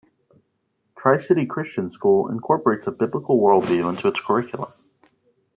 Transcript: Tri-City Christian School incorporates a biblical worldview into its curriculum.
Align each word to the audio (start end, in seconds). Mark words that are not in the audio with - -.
Tri-City 0.97 1.45
Christian 1.45 1.91
School 1.91 2.27
incorporates 2.27 2.87
a 2.87 2.91
biblical 2.91 3.39
worldview 3.39 3.87
into 3.87 4.07
its 4.07 4.19
curriculum. 4.19 4.73